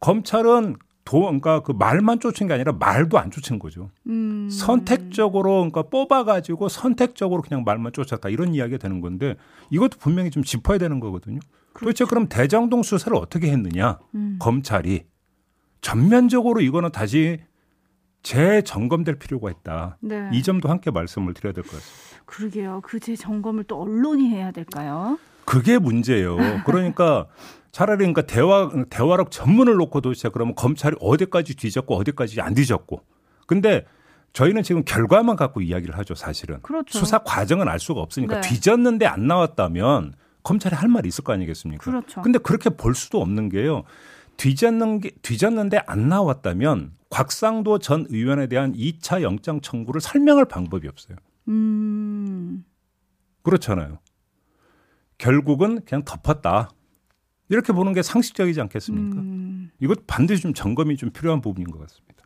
검찰은 0.00 0.76
도, 1.04 1.20
그러니까 1.20 1.62
그 1.62 1.72
말만 1.72 2.20
쫓은 2.20 2.48
게 2.48 2.52
아니라 2.52 2.72
말도 2.72 3.18
안 3.18 3.30
쫓은 3.30 3.58
거죠. 3.58 3.90
음. 4.08 4.50
선택적으로 4.50 5.60
그러니까 5.60 5.82
뽑아가지고 5.84 6.68
선택적으로 6.68 7.40
그냥 7.40 7.64
말만 7.64 7.92
쫓았다 7.94 8.28
이런 8.28 8.54
이야기가 8.54 8.76
되는 8.76 9.00
건데 9.00 9.34
이것도 9.70 9.98
분명히 9.98 10.30
좀 10.30 10.42
짚어야 10.42 10.76
되는 10.76 11.00
거거든요. 11.00 11.40
도대체 11.78 12.04
그럼 12.04 12.28
대장동 12.28 12.82
수사를 12.82 13.16
어떻게 13.16 13.50
했느냐? 13.50 13.98
음. 14.14 14.36
검찰이 14.38 15.04
전면적으로 15.80 16.60
이거는 16.60 16.92
다시 16.92 17.40
재점검될 18.22 19.16
필요가 19.16 19.50
있다. 19.50 19.96
네. 20.00 20.28
이 20.32 20.42
점도 20.42 20.68
함께 20.68 20.90
말씀을 20.90 21.34
드려야 21.34 21.52
될 21.52 21.62
것 21.64 21.72
같습니다. 21.72 22.22
그러게요. 22.26 22.80
그제 22.82 23.16
점검을 23.16 23.64
또 23.64 23.80
언론이 23.80 24.28
해야 24.28 24.50
될까요? 24.50 25.18
그게 25.44 25.78
문제예요. 25.78 26.36
그러니까 26.66 27.26
차라리 27.72 27.98
그러니까 27.98 28.22
대화 28.22 28.70
대화록 28.90 29.30
전문을 29.30 29.76
놓고 29.76 30.00
도대체 30.00 30.28
그러면 30.28 30.54
검찰이 30.54 30.96
어디까지 31.00 31.56
뒤졌고 31.56 31.94
어디까지 31.96 32.40
안 32.40 32.54
뒤졌고. 32.54 33.02
근데 33.46 33.86
저희는 34.34 34.62
지금 34.62 34.84
결과만 34.84 35.36
갖고 35.36 35.62
이야기를 35.62 35.96
하죠, 35.98 36.14
사실은. 36.14 36.60
그렇죠. 36.60 36.98
수사 36.98 37.18
과정은 37.18 37.66
알 37.66 37.78
수가 37.78 38.00
없으니까 38.00 38.40
네. 38.40 38.48
뒤졌는데 38.48 39.06
안 39.06 39.26
나왔다면 39.26 40.14
검찰이 40.42 40.74
할 40.74 40.88
말이 40.88 41.08
있을 41.08 41.24
거 41.24 41.32
아니겠습니까? 41.32 41.82
그렇죠. 41.82 42.20
근데 42.20 42.38
그렇게 42.38 42.68
볼 42.70 42.94
수도 42.94 43.20
없는 43.22 43.48
게요. 43.48 43.84
뒤졌는 44.36 45.00
게 45.00 45.10
뒤졌는데 45.22 45.80
안 45.86 46.08
나왔다면 46.08 46.92
곽상도 47.10 47.78
전 47.78 48.06
의원에 48.10 48.46
대한 48.46 48.74
2차 48.74 49.22
영장 49.22 49.60
청구를 49.60 50.00
설명할 50.00 50.44
방법이 50.44 50.88
없어요. 50.88 51.16
음. 51.48 52.64
그렇잖아요. 53.42 53.98
결국은 55.16 55.84
그냥 55.84 56.04
덮었다. 56.04 56.70
이렇게 57.48 57.72
보는 57.72 57.94
게 57.94 58.02
상식적이지 58.02 58.60
않겠습니까? 58.60 59.20
음. 59.20 59.70
이것 59.80 60.06
반드시 60.06 60.42
좀 60.42 60.52
점검이 60.52 60.96
좀 60.96 61.10
필요한 61.10 61.40
부분인 61.40 61.70
것 61.70 61.78
같습니다. 61.80 62.17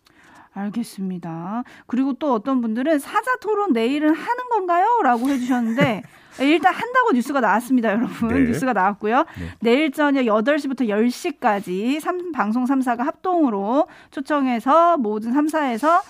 알겠습니다. 0.54 1.64
그리고 1.86 2.12
또 2.14 2.32
어떤 2.34 2.60
분들은 2.60 2.98
사자 2.98 3.36
토론 3.40 3.72
내일은 3.72 4.14
하는 4.14 4.48
건가요? 4.50 4.86
라고 5.02 5.28
해주셨는데, 5.28 6.02
일단 6.40 6.74
한다고 6.74 7.12
뉴스가 7.12 7.40
나왔습니다, 7.40 7.90
여러분. 7.92 8.28
네. 8.28 8.40
뉴스가 8.40 8.72
나왔고요. 8.72 9.18
네. 9.38 9.46
내일 9.60 9.90
저녁 9.92 10.22
8시부터 10.22 10.88
10시까지 10.88 12.00
삼 12.00 12.32
방송 12.32 12.64
3사가 12.64 12.98
합동으로 12.98 13.86
초청해서 14.10 14.96
모든 14.98 15.32
3사에서 15.32 16.00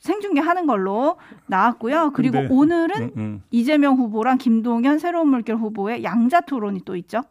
생중계 0.00 0.40
하는 0.40 0.66
걸로 0.66 1.16
나왔고요. 1.46 2.12
그리고 2.14 2.38
근데- 2.38 2.54
오늘은 2.54 3.02
음, 3.02 3.12
음. 3.16 3.42
이재명 3.50 3.96
후보랑 3.96 4.38
김동연 4.38 4.98
새로운 4.98 5.28
물결 5.28 5.56
후보의 5.56 6.04
양자 6.04 6.42
토론이 6.42 6.82
또 6.84 6.94
있죠. 6.96 7.22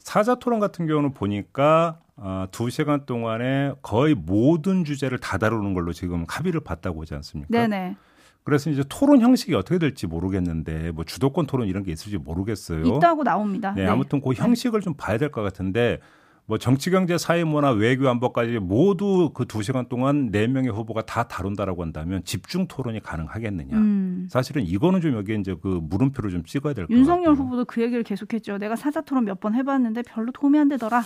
사자 0.00 0.34
토론 0.34 0.58
같은 0.58 0.86
경우는 0.86 1.14
보니까 1.14 1.98
아, 2.20 2.48
두 2.50 2.68
시간 2.70 3.06
동안에 3.06 3.72
거의 3.82 4.14
모든 4.14 4.84
주제를 4.84 5.18
다 5.18 5.38
다루는 5.38 5.74
걸로 5.74 5.92
지금 5.92 6.24
합의를 6.28 6.60
봤다고 6.60 7.02
하지 7.02 7.14
않습니까? 7.14 7.48
네네. 7.50 7.96
그래서 8.44 8.70
이제 8.70 8.82
토론 8.88 9.20
형식이 9.20 9.54
어떻게 9.54 9.78
될지 9.78 10.06
모르겠는데 10.06 10.90
뭐 10.92 11.04
주도권 11.04 11.46
토론 11.46 11.68
이런 11.68 11.82
게 11.84 11.92
있을지 11.92 12.16
모르겠어요. 12.16 12.82
있다고 12.84 13.22
나옵니다. 13.22 13.72
네, 13.76 13.86
아무튼 13.86 14.20
그 14.22 14.32
형식을 14.32 14.80
좀 14.80 14.94
봐야 14.94 15.18
될 15.18 15.30
것 15.30 15.42
같은데 15.42 16.00
뭐 16.48 16.56
정치, 16.56 16.88
경제, 16.90 17.18
사회, 17.18 17.44
문화, 17.44 17.70
외교, 17.72 18.08
안보까지 18.08 18.58
모두 18.58 19.30
그 19.34 19.44
두 19.44 19.62
시간 19.62 19.86
동안 19.86 20.30
네 20.30 20.46
명의 20.46 20.70
후보가 20.70 21.02
다 21.02 21.24
다룬다라고 21.28 21.82
한다면 21.82 22.24
집중 22.24 22.66
토론이 22.66 23.00
가능하겠느냐? 23.00 23.76
음. 23.76 24.28
사실은 24.30 24.62
이거는 24.64 25.02
좀 25.02 25.12
여기에 25.14 25.36
이제 25.36 25.54
그 25.60 25.78
물음표를 25.82 26.30
좀 26.30 26.44
찍어야 26.44 26.72
될 26.72 26.86
것 26.86 26.88
같아요. 26.88 26.98
윤석열 26.98 27.34
후보도 27.34 27.66
그 27.66 27.82
얘기를 27.82 28.02
계속했죠. 28.02 28.56
내가 28.56 28.76
사자 28.76 29.02
토론 29.02 29.26
몇 29.26 29.40
번 29.40 29.54
해봤는데 29.54 30.02
별로 30.02 30.32
도움이 30.32 30.58
안 30.58 30.68
되더라. 30.70 31.04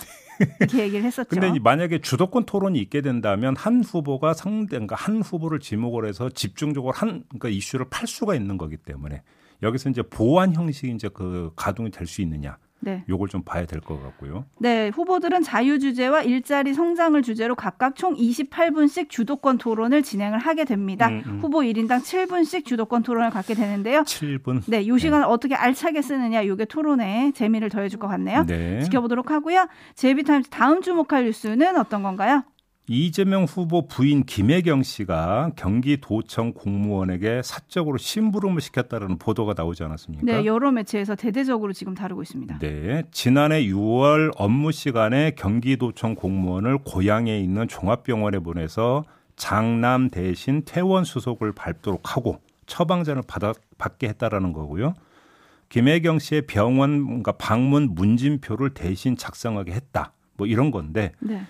이렇게 0.61 0.79
얘기를 0.79 1.03
했었죠. 1.03 1.27
근데 1.29 1.49
이 1.53 1.59
만약에 1.59 1.99
주도권 1.99 2.45
토론이 2.45 2.79
있게 2.79 3.01
된다면 3.01 3.53
한 3.57 3.83
후보가 3.83 4.33
상대, 4.33 4.77
그러니까 4.77 4.95
한 4.95 5.21
후보를 5.21 5.59
지목을 5.59 6.07
해서 6.07 6.29
집중적으로 6.29 6.93
한 6.93 7.25
그러니까 7.27 7.49
이슈를 7.49 7.87
팔 7.89 8.07
수가 8.07 8.33
있는 8.35 8.57
거기 8.57 8.77
때문에 8.77 9.21
여기서 9.61 9.89
이제 9.89 10.01
보완 10.03 10.53
형식이 10.53 10.93
이제 10.93 11.09
그 11.13 11.51
가동이 11.57 11.91
될 11.91 12.07
수 12.07 12.21
있느냐, 12.21 12.57
네. 12.83 13.03
요걸 13.09 13.29
좀 13.29 13.41
봐야 13.43 13.65
될 13.65 13.81
것 13.81 14.01
같고요. 14.01 14.45
네, 14.59 14.89
후보들은 14.89 15.41
자유 15.43 15.79
주제와 15.79 16.21
일자리 16.21 16.73
성장을 16.73 17.21
주제로 17.21 17.55
각각 17.55 17.95
총 17.95 18.15
28분씩 18.15 19.09
주도권 19.09 19.57
토론을 19.57 20.03
진행을 20.03 20.37
하게 20.39 20.65
됩니다. 20.65 21.07
음, 21.09 21.23
음. 21.25 21.39
후보 21.41 21.59
1인당 21.59 22.01
7분씩 22.01 22.65
주도권 22.65 23.03
토론을 23.03 23.29
갖게 23.29 23.53
되는데요. 23.53 24.01
7분. 24.03 24.61
네, 24.67 24.81
이 24.81 24.99
시간을 24.99 25.25
어떻게 25.25 25.55
알차게 25.55 26.01
쓰느냐, 26.01 26.41
이게 26.41 26.65
토론에 26.65 27.31
재미를 27.33 27.69
더해 27.69 27.89
줄 27.89 27.99
것 27.99 28.07
같네요. 28.07 28.45
네. 28.45 28.81
지켜보도록 28.83 29.31
하고요. 29.31 29.67
제비타임즈 29.95 30.49
다음 30.49 30.81
주목할 30.81 31.25
뉴스는 31.25 31.77
어떤 31.77 32.03
건가요? 32.03 32.43
이재명 32.87 33.45
후보 33.45 33.87
부인 33.87 34.25
김혜경 34.25 34.83
씨가 34.83 35.51
경기도청 35.55 36.51
공무원에게 36.51 37.41
사적으로 37.41 37.97
심부름을 37.97 38.59
시켰다는 38.59 39.17
보도가 39.17 39.53
나오지 39.55 39.83
않았습니까? 39.83 40.25
네, 40.25 40.45
여러 40.45 40.69
매체에서 40.71 41.15
대대적으로 41.15 41.71
지금 41.71 41.93
다루고 41.93 42.23
있습니다. 42.23 42.59
네, 42.59 43.03
지난해 43.11 43.63
6월 43.67 44.31
업무 44.35 44.73
시간에 44.73 45.31
경기도청 45.31 46.15
공무원을 46.15 46.79
고향에 46.79 47.39
있는 47.39 47.69
종합병원에 47.69 48.39
보내서 48.39 49.05
장남 49.37 50.09
대신 50.09 50.63
퇴원 50.65 51.05
수속을 51.05 51.53
밟도록 51.53 52.15
하고 52.15 52.41
처방전을 52.65 53.23
받아, 53.25 53.53
받게 53.77 54.09
했다라는 54.09 54.51
거고요. 54.51 54.93
김혜경 55.69 56.19
씨의 56.19 56.47
병원 56.47 57.05
그러니까 57.05 57.31
방문 57.31 57.95
문진표를 57.95 58.71
대신 58.71 59.15
작성하게 59.15 59.71
했다. 59.71 60.11
뭐 60.35 60.47
이런 60.47 60.69
건데 60.69 61.13
네. 61.19 61.41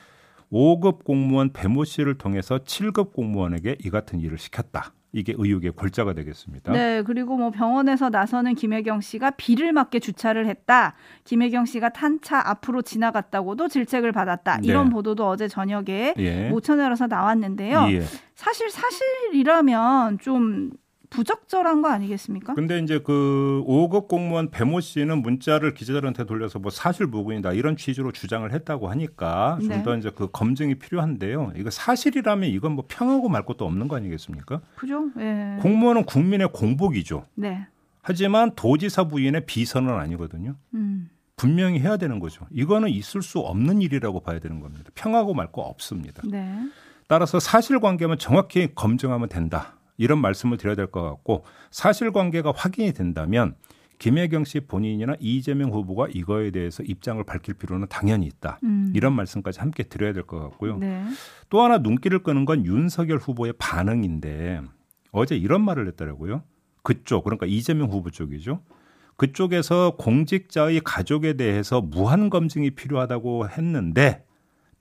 5급 0.53 1.03
공무원 1.03 1.51
배모 1.51 1.83
씨를 1.83 2.17
통해서 2.17 2.59
7급 2.59 3.13
공무원에게 3.13 3.77
이 3.83 3.89
같은 3.89 4.19
일을 4.19 4.37
시켰다. 4.37 4.93
이게 5.15 5.33
의혹의 5.37 5.71
골자가 5.71 6.13
되겠습니다. 6.13 6.71
네, 6.71 7.03
그리고 7.03 7.37
뭐 7.37 7.51
병원에서 7.51 8.09
나서는 8.09 8.55
김혜경 8.55 9.01
씨가 9.01 9.31
비를 9.31 9.71
맞게 9.71 9.99
주차를 9.99 10.47
했다. 10.47 10.95
김혜경 11.23 11.65
씨가 11.65 11.89
탄차 11.89 12.41
앞으로 12.49 12.81
지나갔다고도 12.81 13.67
질책을 13.67 14.11
받았다. 14.11 14.57
네. 14.57 14.67
이런 14.67 14.89
보도도 14.89 15.27
어제 15.27 15.47
저녁에 15.47 16.15
예. 16.17 16.49
모천에서 16.49 17.07
나왔는데요. 17.07 17.87
예. 17.91 18.01
사실 18.33 18.71
사실이라면 18.71 20.17
좀 20.17 20.71
부적절한 21.13 21.81
거 21.81 21.89
아니겠습니까? 21.89 22.55
근데 22.55 22.79
이제 22.79 22.99
그 22.99 23.63
5급 23.67 24.07
공무원 24.07 24.49
배모 24.49 24.79
씨는 24.81 25.21
문자를 25.21 25.73
기자들한테 25.73 26.25
돌려서 26.25 26.59
뭐 26.59 26.71
사실 26.71 27.05
무근이다 27.05 27.53
이런 27.53 27.77
취지로 27.77 28.11
주장을 28.11 28.51
했다고 28.51 28.89
하니까 28.89 29.57
좀 29.61 29.69
네. 29.69 29.83
더 29.83 29.95
이제 29.95 30.09
그 30.13 30.29
검증이 30.31 30.75
필요한데요. 30.75 31.53
이거 31.55 31.69
사실이라면 31.69 32.49
이건 32.49 32.73
뭐 32.73 32.85
평하고 32.87 33.29
말 33.29 33.45
것도 33.45 33.65
없는 33.65 33.87
거 33.87 33.95
아니겠습니까? 33.95 34.61
그죠? 34.75 35.05
예. 35.19 35.57
공무원은 35.61 36.05
국민의 36.05 36.49
공복이죠. 36.51 37.25
네. 37.35 37.67
하지만 38.01 38.51
도지사 38.55 39.05
부인의 39.05 39.45
비선은 39.45 39.93
아니거든요. 39.93 40.55
음. 40.73 41.09
분명히 41.35 41.79
해야 41.79 41.97
되는 41.97 42.19
거죠. 42.19 42.45
이거는 42.51 42.89
있을 42.89 43.21
수 43.21 43.39
없는 43.39 43.81
일이라고 43.81 44.19
봐야 44.21 44.39
되는 44.39 44.59
겁니다. 44.59 44.89
평하고 44.95 45.33
말 45.33 45.51
거 45.51 45.61
없습니다. 45.61 46.21
네. 46.25 46.57
따라서 47.07 47.39
사실관계만 47.39 48.17
정확히 48.17 48.69
검증하면 48.73 49.29
된다. 49.29 49.75
이런 49.97 50.19
말씀을 50.19 50.57
드려야 50.57 50.75
될 50.75 50.87
것 50.87 51.01
같고 51.03 51.43
사실관계가 51.71 52.53
확인이 52.55 52.93
된다면 52.93 53.55
김혜경 53.99 54.43
씨 54.43 54.59
본인이나 54.61 55.15
이재명 55.19 55.71
후보가 55.71 56.07
이거에 56.13 56.51
대해서 56.51 56.83
입장을 56.83 57.23
밝힐 57.23 57.53
필요는 57.53 57.87
당연히 57.89 58.25
있다. 58.25 58.59
음. 58.63 58.91
이런 58.95 59.13
말씀까지 59.13 59.59
함께 59.59 59.83
드려야 59.83 60.11
될 60.13 60.23
것 60.23 60.39
같고요. 60.39 60.77
네. 60.77 61.05
또 61.49 61.61
하나 61.61 61.77
눈길을 61.77 62.19
끄는 62.23 62.43
건 62.45 62.65
윤석열 62.65 63.17
후보의 63.19 63.53
반응인데 63.57 64.61
어제 65.11 65.37
이런 65.37 65.63
말을 65.63 65.87
했더라고요. 65.87 66.43
그쪽 66.81 67.23
그러니까 67.23 67.45
이재명 67.45 67.89
후보 67.91 68.09
쪽이죠. 68.09 68.61
그쪽에서 69.15 69.95
공직자의 69.97 70.81
가족에 70.83 71.33
대해서 71.33 71.79
무한 71.81 72.29
검증이 72.29 72.71
필요하다고 72.71 73.47
했는데 73.49 74.25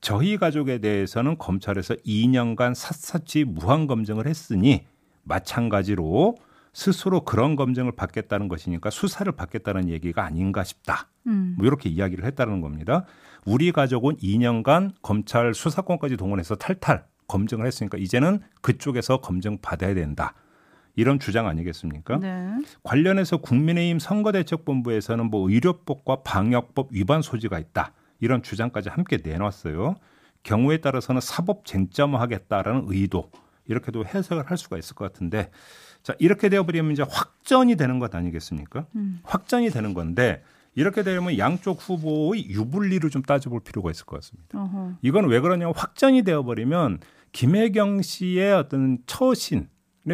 저희 0.01 0.37
가족에 0.37 0.79
대해서는 0.79 1.37
검찰에서 1.37 1.93
2년간 2.05 2.73
샅샅이 2.75 3.45
무한 3.45 3.87
검증을 3.87 4.27
했으니 4.27 4.85
마찬가지로 5.23 6.35
스스로 6.73 7.21
그런 7.23 7.55
검증을 7.55 7.91
받겠다는 7.93 8.47
것이니까 8.47 8.89
수사를 8.89 9.31
받겠다는 9.31 9.89
얘기가 9.89 10.23
아닌가 10.23 10.63
싶다. 10.63 11.07
음. 11.27 11.55
뭐 11.57 11.67
이렇게 11.67 11.89
이야기를 11.89 12.25
했다는 12.25 12.61
겁니다. 12.61 13.05
우리 13.45 13.71
가족은 13.71 14.17
2년간 14.17 14.93
검찰 15.01 15.53
수사권까지 15.53 16.17
동원해서 16.17 16.55
탈탈 16.55 17.05
검증을 17.27 17.65
했으니까 17.65 17.97
이제는 17.97 18.39
그쪽에서 18.61 19.17
검증 19.17 19.59
받아야 19.61 19.93
된다. 19.93 20.33
이런 20.95 21.19
주장 21.19 21.47
아니겠습니까? 21.47 22.19
네. 22.19 22.51
관련해서 22.83 23.37
국민의힘 23.37 23.99
선거대책본부에서는 23.99 25.25
뭐 25.29 25.49
의료법과 25.49 26.21
방역법 26.23 26.89
위반 26.91 27.21
소지가 27.21 27.57
있다. 27.59 27.93
이런 28.19 28.43
주장까지 28.43 28.89
함께 28.89 29.17
내놨어요. 29.23 29.95
경우에 30.43 30.77
따라서는 30.77 31.21
사법 31.21 31.65
쟁점화하겠다라는 31.65 32.85
의도 32.87 33.31
이렇게도 33.67 34.05
해석을 34.05 34.49
할 34.49 34.57
수가 34.57 34.77
있을 34.77 34.95
것 34.95 35.11
같은데 35.11 35.49
자 36.01 36.13
이렇게 36.19 36.49
되어버리면 36.49 36.91
이제 36.91 37.03
확전이 37.07 37.75
되는 37.75 37.99
것 37.99 38.13
아니겠습니까? 38.13 38.87
음. 38.95 39.19
확전이 39.23 39.69
되는 39.69 39.93
건데 39.93 40.43
이렇게 40.75 41.03
되면 41.03 41.37
양쪽 41.37 41.77
후보의 41.87 42.49
유불리를 42.49 43.09
좀 43.09 43.21
따져볼 43.21 43.61
필요가 43.61 43.91
있을 43.91 44.05
것 44.05 44.17
같습니다. 44.17 44.59
어허. 44.59 44.93
이건 45.01 45.27
왜 45.27 45.39
그러냐면 45.39 45.73
확전이 45.75 46.23
되어버리면 46.23 46.99
김혜경 47.31 48.01
씨의 48.01 48.53
어떤 48.53 48.99
처신의 49.05 49.67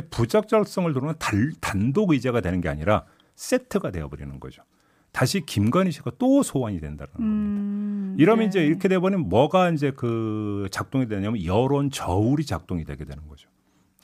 부적절성을 0.09 0.91
두는 0.93 1.13
단, 1.17 1.53
단독 1.61 2.11
의제가 2.11 2.41
되는 2.41 2.61
게 2.61 2.69
아니라 2.69 3.05
세트가 3.35 3.91
되어버리는 3.91 4.39
거죠. 4.39 4.63
다시 5.11 5.45
김건희 5.45 5.91
씨가 5.91 6.11
또 6.19 6.43
소환이 6.43 6.79
된다는 6.79 7.11
겁니다. 7.13 7.33
음. 7.35 8.15
이러면 8.19 8.43
네. 8.43 8.47
이제 8.47 8.65
이렇게 8.65 8.87
되버리면 8.87 9.29
뭐가 9.29 9.69
이제 9.71 9.91
그 9.91 10.67
작동이 10.71 11.07
되냐면 11.07 11.43
여론 11.45 11.89
저울이 11.89 12.45
작동이 12.45 12.83
되게 12.83 13.05
되는 13.05 13.27
거죠. 13.27 13.49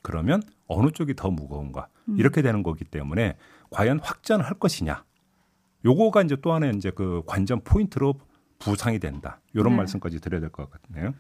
그러면 0.02 0.42
어느 0.68 0.92
쪽이 0.92 1.16
더 1.16 1.30
무거운가 1.32 1.88
음. 2.10 2.18
이렇게 2.18 2.42
되는 2.42 2.64
거기 2.64 2.84
때문에 2.86 3.38
과연 3.70 4.00
확전을 4.00 4.46
할 4.46 4.56
것이냐. 4.56 5.04
요거가 5.84 6.24
이제 6.24 6.36
또 6.42 6.54
하나의 6.54 6.74
이제 6.76 6.92
그 6.92 7.22
관전 7.28 7.62
포인트로 7.64 8.16
부상이 8.58 9.00
된다. 9.00 9.40
이런 9.54 9.70
네. 9.72 9.78
말씀까지 9.78 10.20
드려야 10.20 10.42
될 10.42 10.50
것 10.50 10.70
같네요. 10.70 11.14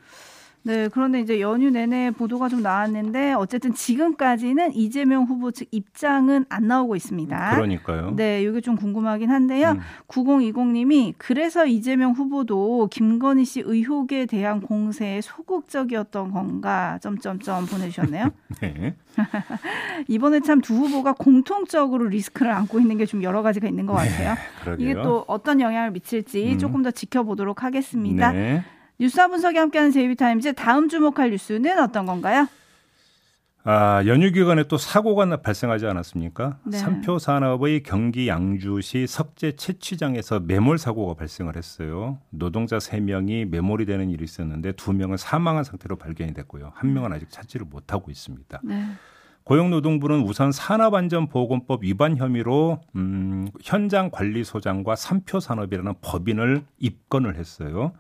네, 0.66 0.90
그런데 0.92 1.20
이제 1.20 1.40
연휴 1.42 1.70
내내 1.70 2.10
보도가 2.12 2.50
좀 2.50 2.62
나왔는데 2.62 3.34
어쨌든 3.34 3.74
지금까지는 3.74 4.74
이재명 4.76 5.24
후보 5.26 5.52
측 5.52 5.68
입장은 5.72 6.46
안 6.50 6.68
나오고 6.68 6.96
있습니다. 6.96 7.56
그러니까요. 7.56 8.16
네, 8.16 8.42
이게 8.42 8.62
좀 8.62 8.76
궁금하긴 8.76 9.30
한데요. 9.30 9.72
음. 9.74 9.80
9020님이 10.08 11.14
그래서 11.20 11.66
이재명 11.66 12.12
후보도 12.14 12.88
김건희 12.92 13.46
씨 13.46 13.62
의혹에 13.64 14.26
대한 14.26 14.60
공세에 14.60 15.22
소극적이었던 15.22 16.32
건가 16.32 16.98
점점점 17.02 17.66
보내주셨네요. 17.68 18.32
네. 18.62 18.96
이번에 20.10 20.40
참 20.42 20.62
두 20.62 20.74
후보가 20.74 21.14
공통적으로 21.14 22.08
리스크를 22.08 22.52
안고 22.52 22.80
있는 22.80 22.98
게 22.98 23.06
좀 23.06 23.22
여러 23.22 23.44
가지가 23.44 23.68
있는 23.68 23.86
것 23.86 23.94
같아요. 23.94 24.34
그러게요. 24.64 24.84
이게 24.90 25.00
또 25.00 25.24
어떤 25.28 25.62
영향을 25.62 25.92
미칠지 25.92 26.54
음. 26.54 26.58
조금 26.58 26.82
더 26.82 26.90
지켜보도록 26.90 27.62
하겠습니다. 27.64 28.32
네. 28.32 28.64
뉴스와 29.00 29.28
분석이 29.28 29.58
함께하는 29.58 29.92
제이비타임즈 29.92 30.54
다음 30.54 30.88
주목할 30.90 31.32
뉴스는 31.32 31.80
어떤 31.80 32.06
건가요? 32.06 32.48
아, 33.68 34.04
연휴 34.06 34.32
기간에 34.32 34.64
또 34.68 34.78
사고가 34.78 35.26
나- 35.26 35.38
발생하지 35.38 35.88
않았습니까? 35.88 36.60
네. 36.66 36.78
삼표 36.78 37.18
산업의 37.18 37.82
경기 37.82 38.28
양주시 38.28 39.08
석재 39.08 39.54
채취장에서 39.56 40.40
매몰 40.40 40.78
사고가 40.78 41.16
발생을 41.16 41.56
했어요. 41.58 42.20
노동자 42.30 42.80
세명이 42.80 43.46
매몰이 43.46 43.88
되는 43.88 44.12
일이 44.12 44.24
있었는데 44.24 44.74
두명은 44.74 45.18
사망한 45.18 45.64
상태로 45.64 45.96
발견이 45.96 46.36
됐고요. 46.36 46.74
한 46.76 46.94
명은 46.94 47.12
아직 47.12 47.32
찾지를 47.32 47.66
못하고 47.68 48.12
있습니다. 48.12 48.62
네. 48.64 48.86
고용노동부는 49.46 50.22
우선 50.22 50.52
산업안전보건법 50.52 51.84
위반 51.84 52.18
혐의로 52.18 52.82
음, 52.96 53.48
현장관리소장과 53.64 54.96
삼표 54.96 55.40
산업이라는 55.40 55.94
법인을 56.02 56.64
입건을 56.80 57.36
했어요. 57.36 57.94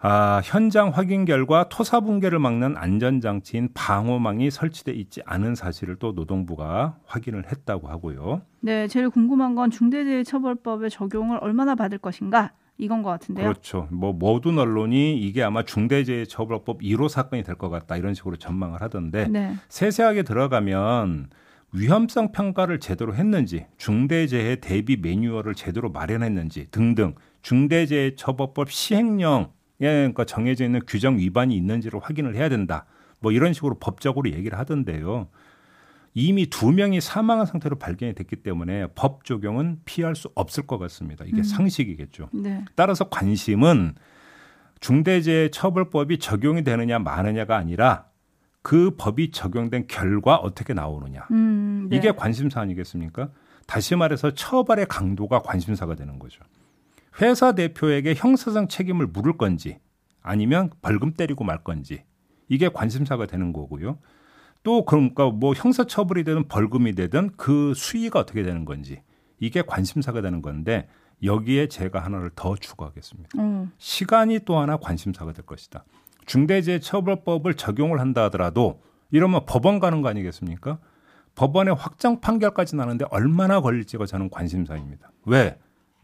아, 0.00 0.40
현장 0.44 0.90
확인 0.90 1.24
결과 1.24 1.68
토사 1.68 2.00
붕괴를 2.00 2.38
막는 2.38 2.76
안전장치인 2.76 3.70
방호망이 3.74 4.50
설치돼 4.50 4.92
있지 4.92 5.22
않은 5.26 5.54
사실을 5.56 5.96
또 5.96 6.12
노동부가 6.12 6.98
확인을 7.06 7.50
했다고 7.50 7.88
하고요. 7.88 8.42
네, 8.60 8.86
제일 8.86 9.10
궁금한 9.10 9.54
건 9.56 9.70
중대재해처벌법의 9.70 10.90
적용을 10.90 11.38
얼마나 11.40 11.74
받을 11.74 11.98
것인가 11.98 12.52
이건 12.76 13.02
것 13.02 13.10
같은데요. 13.10 13.48
그렇죠. 13.48 13.88
뭐 13.90 14.12
모든 14.12 14.56
언론이 14.56 15.18
이게 15.18 15.42
아마 15.42 15.64
중대재해처벌법 15.64 16.80
1호 16.80 17.08
사건이 17.08 17.42
될 17.42 17.56
것 17.56 17.68
같다 17.68 17.96
이런 17.96 18.14
식으로 18.14 18.36
전망을 18.36 18.80
하던데 18.82 19.26
네. 19.26 19.54
세세하게 19.68 20.22
들어가면 20.22 21.30
위험성 21.72 22.30
평가를 22.30 22.78
제대로 22.78 23.16
했는지 23.16 23.66
중대재해 23.78 24.56
대비 24.60 24.96
매뉴얼을 24.96 25.54
제대로 25.54 25.90
마련했는지 25.90 26.68
등등 26.70 27.14
중대재해처벌법 27.42 28.70
시행령에 28.70 29.48
그러니까 29.78 30.24
정해져 30.24 30.64
있는 30.64 30.80
규정 30.86 31.18
위반이 31.18 31.56
있는지를 31.56 32.00
확인을 32.02 32.34
해야 32.36 32.48
된다. 32.48 32.86
뭐 33.20 33.32
이런 33.32 33.52
식으로 33.52 33.78
법적으로 33.78 34.30
얘기를 34.30 34.58
하던데요. 34.58 35.28
이미 36.14 36.46
두 36.46 36.72
명이 36.72 37.00
사망한 37.00 37.46
상태로 37.46 37.76
발견이 37.78 38.14
됐기 38.14 38.36
때문에 38.36 38.88
법 38.94 39.24
적용은 39.24 39.80
피할 39.84 40.16
수 40.16 40.30
없을 40.34 40.66
것 40.66 40.78
같습니다. 40.78 41.24
이게 41.24 41.38
음. 41.38 41.42
상식이겠죠. 41.42 42.30
네. 42.32 42.64
따라서 42.74 43.08
관심은 43.08 43.94
중대재해 44.80 45.50
처벌법이 45.50 46.18
적용이 46.18 46.64
되느냐 46.64 46.98
마느냐가 46.98 47.56
아니라 47.56 48.06
그 48.62 48.94
법이 48.96 49.30
적용된 49.30 49.86
결과 49.86 50.36
어떻게 50.36 50.74
나오느냐. 50.74 51.26
음, 51.30 51.86
네. 51.90 51.96
이게 51.96 52.12
관심사 52.12 52.60
아니겠습니까? 52.60 53.30
다시 53.66 53.94
말해서 53.96 54.32
처벌의 54.34 54.86
강도가 54.86 55.40
관심사가 55.40 55.94
되는 55.94 56.18
거죠. 56.18 56.42
회사 57.20 57.52
대표에게 57.52 58.14
형사상 58.14 58.68
책임을 58.68 59.06
물을 59.06 59.36
건지 59.36 59.78
아니면 60.22 60.70
벌금 60.82 61.12
때리고 61.12 61.44
말 61.44 61.62
건지 61.64 62.04
이게 62.48 62.68
관심사가 62.68 63.26
되는 63.26 63.52
거고요. 63.52 63.98
또 64.62 64.84
그러니까 64.84 65.30
뭐 65.30 65.54
형사 65.54 65.84
처벌이 65.84 66.24
되든 66.24 66.48
벌금이 66.48 66.94
되든 66.94 67.30
그 67.36 67.72
수위가 67.74 68.20
어떻게 68.20 68.42
되는 68.42 68.64
건지 68.64 69.02
이게 69.38 69.62
관심사가 69.62 70.20
되는 70.20 70.42
건데 70.42 70.88
여기에 71.22 71.68
제가 71.68 72.00
하나를 72.00 72.30
더 72.34 72.54
추가하겠습니다. 72.56 73.30
어, 73.38 73.68
시간이 73.78 74.40
또 74.44 74.58
하나 74.58 74.76
관심사가 74.76 75.32
될 75.32 75.44
것이다. 75.46 75.84
중대재해처벌법을 76.26 77.54
적용을 77.54 78.00
한다 78.00 78.24
하더라도 78.24 78.82
이러면 79.10 79.46
법원 79.46 79.80
가는 79.80 80.02
거 80.02 80.08
아니겠습니까? 80.08 80.78
법원의 81.34 81.74
확정 81.74 82.20
판결까지 82.20 82.76
나는데 82.76 83.06
얼마나 83.10 83.60
걸릴지가 83.60 84.06
저는 84.06 84.28
관심사입니다. 84.30 85.10
왜? 85.24 85.56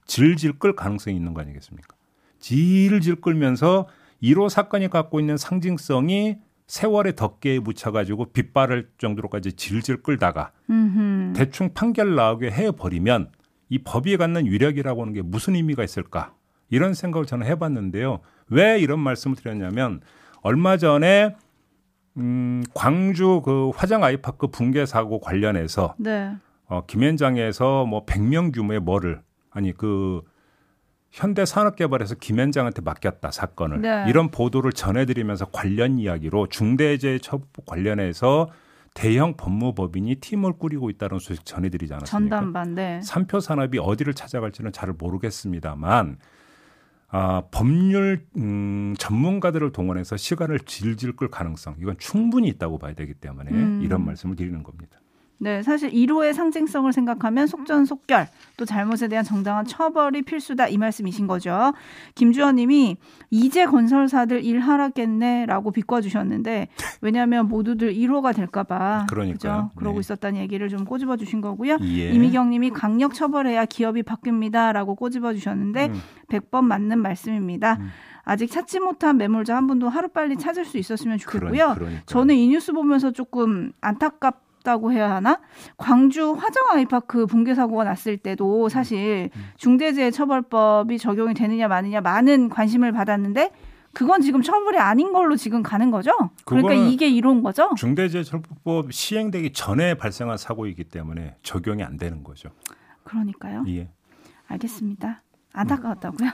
질질 0.07 0.59
끌 0.59 0.75
가능성이 0.75 1.17
있는 1.17 1.35
거 1.35 1.41
아니겠습니까? 1.41 1.97
질질 2.39 3.17
끌면서 3.17 3.89
1호 4.23 4.49
사건이 4.49 4.89
갖고 4.89 5.21
있는 5.21 5.37
상징성이 5.37 6.39
세월의 6.67 7.15
덮개에 7.17 7.59
묻혀가지고 7.59 8.33
빗바를 8.33 8.91
정도로까지 8.99 9.53
질질 9.53 10.03
끌다가 10.03 10.53
음흠. 10.71 11.35
대충 11.37 11.75
판결 11.75 12.15
나오게 12.15 12.51
해버리면 12.51 13.31
이 13.69 13.79
법이 13.79 14.17
갖는 14.17 14.47
위력이라고 14.47 15.03
하는 15.03 15.13
게 15.13 15.23
무슨 15.23 15.55
의미가 15.55 15.85
있을까? 15.85 16.35
이런 16.71 16.95
생각을 16.95 17.27
저는 17.27 17.47
해봤는데요. 17.47 18.21
왜 18.49 18.79
이런 18.81 19.01
말씀을 19.01 19.37
드렸냐면 19.37 20.01
얼마 20.43 20.77
전에 20.77 21.35
음, 22.17 22.63
광주 22.75 23.43
그 23.45 23.71
화장 23.75 24.05
아이파크 24.05 24.47
붕괴 24.49 24.87
사고 24.87 25.21
관련해서 25.21 25.95
네. 25.99 26.35
어, 26.67 26.85
김현장에서 26.87 27.85
뭐 27.87 28.05
100명 28.07 28.55
규모의 28.55 28.81
뭐를 28.81 29.21
아니 29.55 29.73
그 29.73 30.23
현대 31.11 31.45
산업개발에서 31.47 32.17
김현장한테 32.17 32.83
맡겼다 32.83 33.31
사건을 33.31 33.81
네. 33.81 34.05
이런 34.09 34.31
보도를 34.31 34.73
전해드리면서 34.73 35.47
관련 35.47 35.99
이야기로 35.99 36.49
중대재해 36.49 37.19
처벌 37.21 37.47
관련해서 37.65 38.51
대형 38.95 39.37
법무법인이 39.37 40.17
팀을 40.17 40.55
꾸리고 40.55 40.91
있다는 40.91 41.21
소식 41.21 41.45
전해드리지 41.45 41.95
않았습니까? 41.95 42.37
전담반. 42.37 42.75
네. 42.75 43.01
삼표 43.03 43.41
산업이 43.41 43.79
어디를 43.79 44.15
찾아갈지는 44.15 44.73
잘 44.73 44.93
모르겠습니다만 44.93 46.19
아, 47.09 47.43
법률 47.53 48.27
음, 48.37 48.95
전문가들을 48.99 49.71
동원해서 49.71 50.17
시간을 50.17 50.59
질질 50.61 51.15
끌 51.15 51.29
가능성 51.29 51.77
이건 51.81 51.97
충분히 51.99 52.49
있다고 52.49 52.79
봐야 52.79 52.93
되기 52.93 53.15
때문에 53.15 53.53
음. 53.53 53.83
이런 53.85 54.05
말씀을 54.05 54.35
드리는 54.35 54.65
겁니다. 54.65 54.99
네, 55.39 55.63
사실 55.63 55.91
1호의 55.91 56.33
상징성을 56.33 56.93
생각하면 56.93 57.47
속전속결 57.47 58.29
또 58.57 58.65
잘못에 58.65 59.09
대한 59.09 59.25
정당한 59.25 59.65
처벌이 59.65 60.23
필수다 60.23 60.69
이 60.69 60.79
말씀이신 60.79 61.27
거죠. 61.27 61.73
김주원님이 62.15 62.97
이제 63.31 63.67
건설사들 63.67 64.45
일 64.45 64.61
하라겠네라고 64.61 65.73
비꿔 65.73 66.01
주셨는데 66.01 66.69
왜냐하면 67.01 67.49
모두들 67.49 67.95
1호가 67.95 68.35
될까 68.35 68.63
봐 68.63 69.07
그러니까요. 69.11 69.33
그죠? 69.35 69.71
그러고 69.77 69.97
네. 69.97 70.01
있었다는 70.01 70.41
얘기를 70.41 70.69
좀 70.69 70.85
꼬집어 70.85 71.17
주신 71.17 71.41
거고요. 71.41 71.79
예. 71.83 72.11
이미경 72.11 72.51
님이 72.51 72.71
강력 72.71 73.15
처벌해야 73.15 73.65
기업이 73.65 74.03
바뀝니다라고 74.03 74.97
꼬집어 74.97 75.35
주셨는데 75.35 75.89
음. 75.89 76.01
100번 76.29 76.65
맞는 76.65 77.01
말씀입니다. 77.01 77.79
음. 77.81 77.91
아직 78.25 78.51
찾지 78.51 78.81
못한 78.81 79.19
매물자 79.19 79.55
한 79.55 79.67
분도 79.67 79.89
하루 79.89 80.09
빨리 80.09 80.37
찾을 80.37 80.65
수 80.65 80.79
있었으면 80.79 81.19
좋겠고요. 81.19 81.75
그러니-. 81.77 82.07
저는 82.07 82.35
이 82.37 82.49
뉴스 82.49 82.73
보면서 82.73 83.11
조금 83.11 83.73
안타깝 83.81 84.43
다고 84.65 84.91
해야 84.91 85.15
하나? 85.15 85.41
광주 85.77 86.33
화정 86.33 86.65
아이파크 86.73 87.27
붕괴 87.27 87.55
사고가 87.55 87.85
났을 87.85 88.17
때도 88.17 88.69
사실 88.69 89.31
음. 89.37 89.43
중대재해처벌법이 89.57 90.99
적용이 90.99 91.35
되느냐 91.35 91.69
마느냐 91.69 92.01
많은 92.01 92.49
관심을 92.49 92.91
받았는데 92.91 93.53
그건 93.93 94.21
지금 94.23 94.43
처벌이 94.43 94.79
아닌 94.79 95.13
걸로 95.13 95.37
지금 95.37 95.63
가는 95.63 95.91
거죠? 95.93 96.11
그러니까 96.45 96.75
이게 96.75 97.09
이런 97.09 97.43
거죠? 97.43 97.71
중대재해처벌법 97.77 98.93
시행되기 98.93 99.53
전에 99.53 99.95
발생한 99.95 100.37
사고이기 100.37 100.85
때문에 100.85 101.37
적용이 101.43 101.85
안 101.85 101.97
되는 101.97 102.25
거죠. 102.25 102.51
그러니까요. 103.05 103.65
예. 103.69 103.89
알겠습니다. 104.49 105.23
안타까웠다고요. 105.53 106.31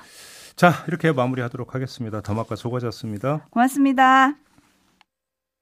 자 0.57 0.73
이렇게 0.89 1.13
마무리하도록 1.13 1.75
하겠습니다. 1.75 2.23
더마카 2.23 2.57
수고하셨습니다. 2.57 3.47
고맙습니다. 3.51 4.37